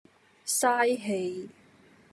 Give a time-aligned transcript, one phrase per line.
[0.47, 1.49] 嘥氣